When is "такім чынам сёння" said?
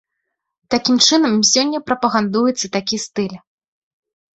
0.75-1.85